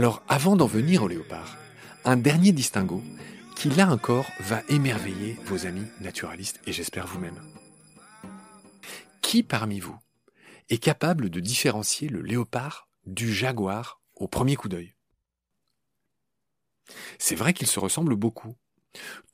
[0.00, 1.58] Alors avant d'en venir au léopard,
[2.06, 3.02] un dernier distinguo
[3.54, 7.38] qui là encore va émerveiller vos amis naturalistes et j'espère vous-même.
[9.20, 9.98] Qui parmi vous
[10.70, 14.94] est capable de différencier le léopard du jaguar au premier coup d'œil?
[17.18, 18.56] C'est vrai qu'ils se ressemblent beaucoup.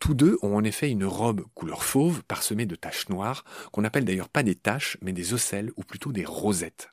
[0.00, 4.04] Tous deux ont en effet une robe couleur fauve parsemée de taches noires, qu'on appelle
[4.04, 6.90] d'ailleurs pas des taches, mais des ocelles ou plutôt des rosettes.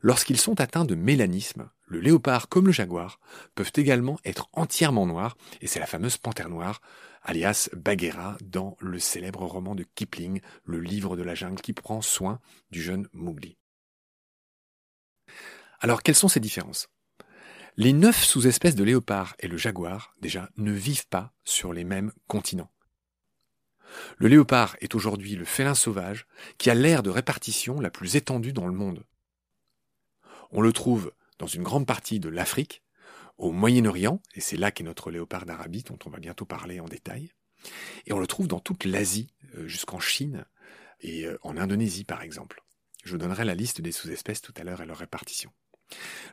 [0.00, 3.18] Lorsqu'ils sont atteints de mélanisme, le léopard comme le jaguar
[3.54, 6.80] peuvent également être entièrement noirs, et c'est la fameuse panthère noire,
[7.22, 12.00] alias Bagheera, dans le célèbre roman de Kipling, le livre de la jungle qui prend
[12.00, 13.56] soin du jeune Mowgli.
[15.80, 16.88] Alors quelles sont ces différences?
[17.76, 22.12] Les neuf sous-espèces de léopard et le jaguar, déjà, ne vivent pas sur les mêmes
[22.26, 22.72] continents.
[24.18, 26.26] Le léopard est aujourd'hui le félin sauvage
[26.58, 29.04] qui a l'aire de répartition la plus étendue dans le monde.
[30.50, 32.82] On le trouve dans une grande partie de l'Afrique,
[33.36, 36.88] au Moyen-Orient, et c'est là qu'est notre léopard d'Arabie, dont on va bientôt parler en
[36.88, 37.30] détail,
[38.06, 40.44] et on le trouve dans toute l'Asie, euh, jusqu'en Chine
[41.00, 42.62] et euh, en Indonésie par exemple.
[43.04, 45.52] Je vous donnerai la liste des sous-espèces tout à l'heure et leur répartition.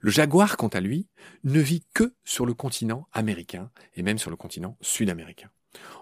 [0.00, 1.08] Le jaguar, quant à lui,
[1.44, 5.50] ne vit que sur le continent américain et même sur le continent sud-américain.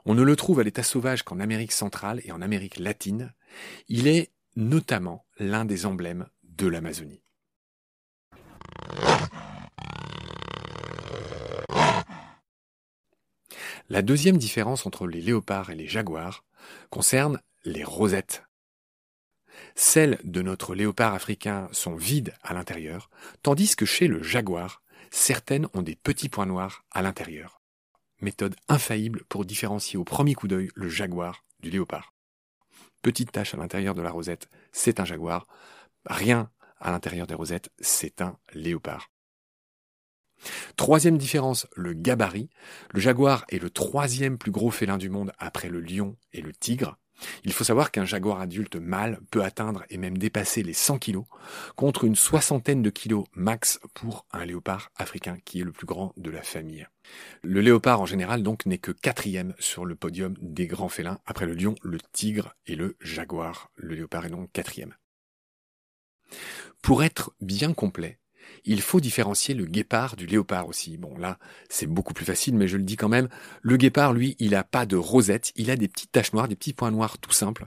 [0.05, 3.33] On ne le trouve à l'état sauvage qu'en Amérique centrale et en Amérique latine.
[3.89, 7.22] Il est notamment l'un des emblèmes de l'Amazonie.
[13.93, 16.47] La deuxième différence entre les léopards et les jaguars
[16.89, 18.43] concerne les rosettes.
[19.75, 23.11] Celles de notre léopard africain sont vides à l'intérieur,
[23.43, 27.61] tandis que chez le jaguar, certaines ont des petits points noirs à l'intérieur.
[28.23, 32.15] Méthode infaillible pour différencier au premier coup d'œil le jaguar du léopard.
[33.03, 35.47] Petite tache à l'intérieur de la rosette, c'est un jaguar.
[36.07, 36.51] Rien
[36.81, 39.12] à l'intérieur des rosettes, c'est un léopard.
[40.77, 42.51] Troisième différence, le gabarit.
[42.93, 46.53] Le jaguar est le troisième plus gros félin du monde après le lion et le
[46.53, 46.99] tigre.
[47.45, 51.21] Il faut savoir qu'un jaguar adulte mâle peut atteindre et même dépasser les 100 kg,
[51.77, 56.13] contre une soixantaine de kilos max pour un léopard africain qui est le plus grand
[56.17, 56.87] de la famille.
[57.43, 61.47] Le léopard en général donc n'est que quatrième sur le podium des grands félins, après
[61.47, 63.71] le lion, le tigre et le jaguar.
[63.77, 64.95] Le léopard est donc quatrième.
[66.83, 68.19] Pour être bien complet,
[68.65, 70.97] il faut différencier le guépard du léopard aussi.
[70.97, 73.29] Bon là, c'est beaucoup plus facile, mais je le dis quand même.
[73.63, 76.57] Le guépard, lui, il a pas de rosette, il a des petites taches noires, des
[76.57, 77.67] petits points noirs tout simples.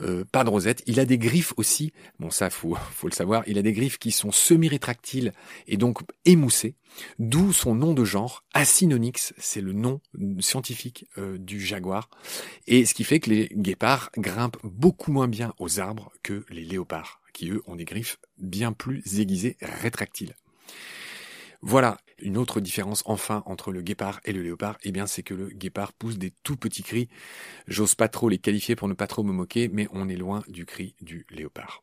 [0.00, 0.82] Euh, pas de rosette.
[0.86, 1.92] Il a des griffes aussi.
[2.18, 3.42] Bon ça, faut, le savoir.
[3.46, 5.32] Il a des griffes qui sont semi-rétractiles
[5.66, 6.76] et donc émoussées.
[7.18, 10.00] D'où son nom de genre, Acinonyx, c'est le nom
[10.40, 12.10] scientifique euh, du jaguar.
[12.66, 16.64] Et ce qui fait que les guépards grimpent beaucoup moins bien aux arbres que les
[16.64, 20.36] léopards qui eux ont des griffes bien plus aiguisées, rétractiles.
[21.60, 25.34] Voilà une autre différence enfin entre le guépard et le léopard, eh bien c'est que
[25.34, 27.08] le guépard pousse des tout petits cris.
[27.66, 30.42] J'ose pas trop les qualifier pour ne pas trop me moquer, mais on est loin
[30.48, 31.82] du cri du léopard.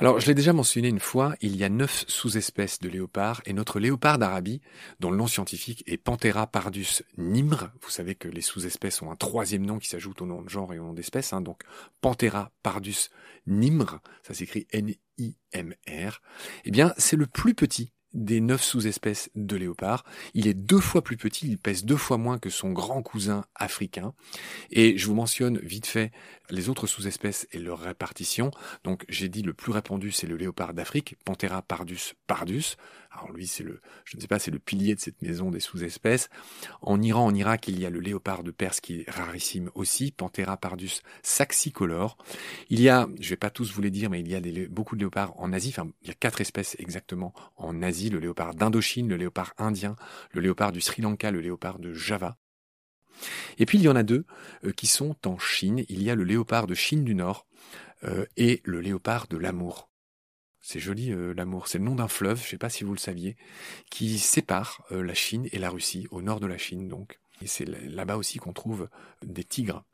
[0.00, 3.52] Alors, je l'ai déjà mentionné une fois, il y a neuf sous-espèces de léopard et
[3.52, 4.60] notre léopard d'Arabie,
[5.00, 9.16] dont le nom scientifique est Panthera pardus nimr, vous savez que les sous-espèces ont un
[9.16, 11.62] troisième nom qui s'ajoute au nom de genre et au nom d'espèce, hein, donc
[12.00, 13.08] Panthera pardus
[13.48, 16.22] nimr, ça s'écrit N-I-M-R,
[16.64, 20.04] eh bien, c'est le plus petit des neuf sous-espèces de léopard.
[20.34, 23.44] Il est deux fois plus petit, il pèse deux fois moins que son grand cousin
[23.54, 24.14] africain.
[24.70, 26.12] Et je vous mentionne vite fait
[26.50, 28.50] les autres sous-espèces et leur répartition.
[28.84, 32.76] Donc j'ai dit le plus répandu c'est le léopard d'Afrique, Panthera pardus pardus.
[33.10, 35.60] Alors lui c'est le, je ne sais pas, c'est le pilier de cette maison des
[35.60, 36.28] sous-espèces.
[36.82, 40.12] En Iran, en Irak, il y a le léopard de Perse qui est rarissime aussi,
[40.12, 42.18] Panthera pardus saxicolor.
[42.68, 44.94] Il y a, je vais pas tous vous les dire, mais il y a beaucoup
[44.94, 45.70] de léopards en Asie.
[45.70, 49.96] Enfin, il y a quatre espèces exactement en Asie le léopard d'Indochine, le léopard indien,
[50.32, 52.36] le léopard du Sri Lanka, le léopard de Java.
[53.58, 54.24] Et puis il y en a deux
[54.64, 55.84] euh, qui sont en Chine.
[55.88, 57.46] Il y a le léopard de Chine du Nord
[58.04, 59.88] euh, et le léopard de l'amour.
[60.60, 62.92] C'est joli euh, l'amour, c'est le nom d'un fleuve, je ne sais pas si vous
[62.92, 63.36] le saviez,
[63.90, 67.18] qui sépare la Chine et la Russie, au nord de la Chine donc.
[67.40, 68.88] Et c'est là-bas aussi qu'on trouve
[69.24, 69.84] des tigres.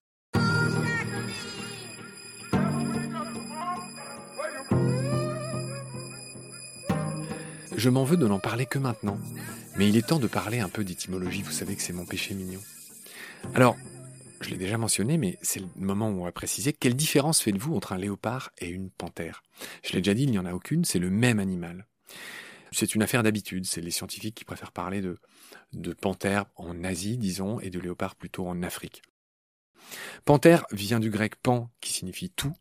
[7.76, 9.18] Je m'en veux de n'en parler que maintenant,
[9.76, 12.32] mais il est temps de parler un peu d'étymologie, vous savez que c'est mon péché
[12.34, 12.60] mignon.
[13.54, 13.76] Alors,
[14.40, 17.74] je l'ai déjà mentionné, mais c'est le moment où on va préciser quelle différence faites-vous
[17.74, 19.42] entre un léopard et une panthère
[19.82, 21.86] Je l'ai déjà dit, il n'y en a aucune, c'est le même animal.
[22.72, 27.60] C'est une affaire d'habitude, c'est les scientifiques qui préfèrent parler de, panthère en Asie, disons,
[27.60, 29.02] et de léopard plutôt en Afrique.
[30.24, 32.54] Panthère vient du grec pan, qui signifie tout,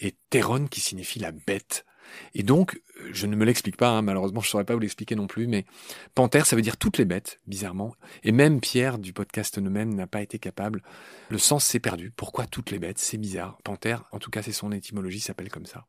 [0.00, 1.86] et théron, qui signifie la bête.
[2.34, 2.80] Et donc,
[3.12, 5.46] je ne me l'explique pas, hein, malheureusement, je ne saurais pas vous l'expliquer non plus,
[5.46, 5.64] mais
[6.14, 7.94] panthère, ça veut dire toutes les bêtes, bizarrement.
[8.22, 10.82] Et même Pierre du podcast Nous-mêmes n'a pas été capable.
[11.30, 12.12] Le sens s'est perdu.
[12.16, 12.98] Pourquoi toutes les bêtes?
[12.98, 13.58] C'est bizarre.
[13.64, 15.86] Panthère, en tout cas, c'est son étymologie, s'appelle comme ça.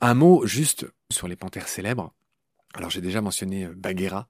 [0.00, 2.12] Un mot juste sur les panthères célèbres.
[2.74, 4.28] Alors j'ai déjà mentionné euh, Bagheera,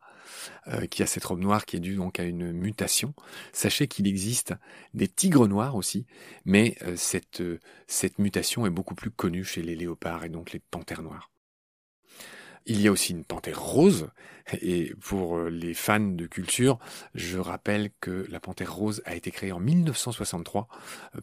[0.69, 3.14] euh, qui a cette robe noire qui est due donc à une mutation.
[3.52, 4.54] Sachez qu'il existe
[4.94, 6.06] des tigres noirs aussi,
[6.44, 7.42] mais euh, cette,
[7.86, 11.30] cette mutation est beaucoup plus connue chez les léopards et donc les panthères noires.
[12.64, 14.08] Il y a aussi une panthère rose,
[14.60, 16.78] et pour les fans de culture,
[17.12, 20.69] je rappelle que la panthère rose a été créée en 1963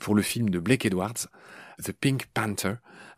[0.02, 1.28] pour le film de Blake Edwards,
[1.82, 2.76] The Pink Panther,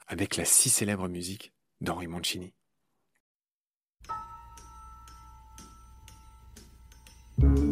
[0.07, 2.53] avec la si célèbre musique d'Henri Mancini.
[7.41, 7.70] Thank you.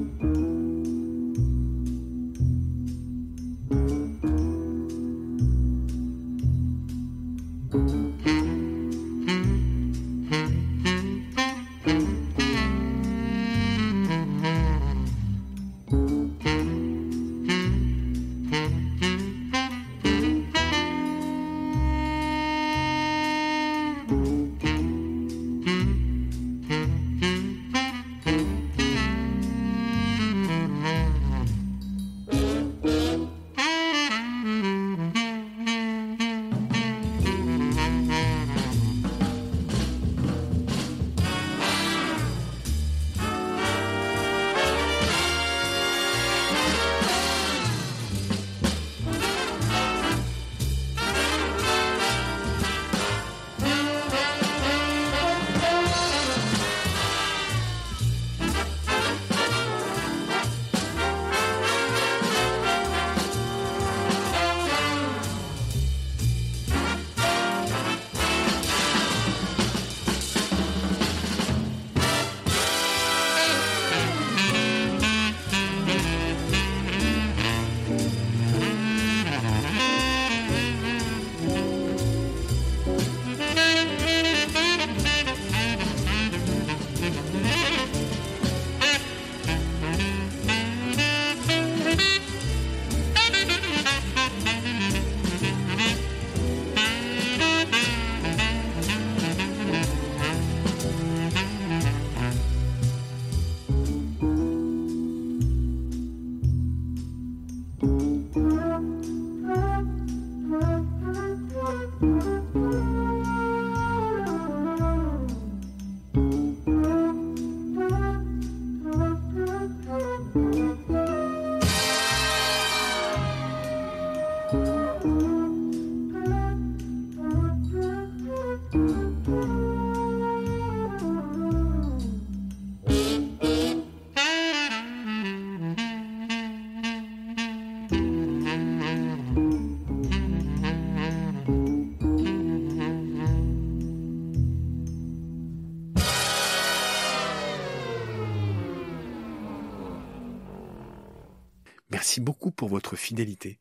[152.09, 153.59] Merci beaucoup pour votre fidélité.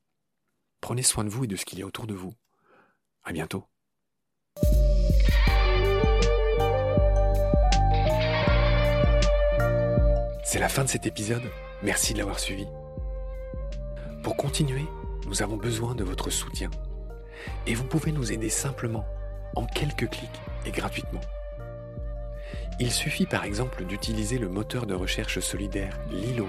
[0.81, 2.33] Prenez soin de vous et de ce qu'il y a autour de vous.
[3.23, 3.67] À bientôt.
[10.45, 11.43] C'est la fin de cet épisode.
[11.83, 12.64] Merci de l'avoir suivi.
[14.23, 14.87] Pour continuer,
[15.26, 16.71] nous avons besoin de votre soutien.
[17.67, 19.05] Et vous pouvez nous aider simplement,
[19.57, 21.21] en quelques clics et gratuitement.
[22.81, 26.49] Il suffit par exemple d'utiliser le moteur de recherche solidaire Lilo.